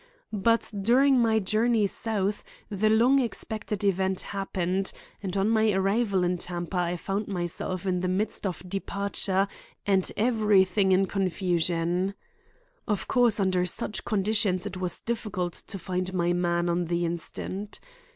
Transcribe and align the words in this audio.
But 0.33 0.73
during 0.81 1.19
my 1.19 1.37
journey 1.37 1.85
south 1.85 2.43
the 2.71 2.89
long 2.89 3.19
expected 3.19 3.83
event 3.83 4.21
happened, 4.21 4.91
and 5.21 5.37
on 5.37 5.47
my 5.47 5.71
arrival 5.73 6.23
in 6.23 6.39
Tampa 6.39 6.77
I 6.77 6.95
found 6.97 7.27
myself 7.27 7.85
in 7.85 7.99
the 8.01 8.07
midst 8.07 8.47
of 8.47 8.67
departure 8.67 9.47
and 9.85 10.11
everything 10.17 10.91
in 10.91 11.05
confusion. 11.05 12.15
Of 12.87 13.07
course, 13.07 13.39
under 13.39 13.63
such 13.67 14.03
conditions 14.03 14.65
it 14.65 14.77
was 14.77 15.01
difficult 15.01 15.53
to 15.53 15.77
find 15.77 16.11
my 16.15 16.33
man 16.33 16.67
on 16.67 16.85
the 16.85 17.05
instant. 17.05 17.79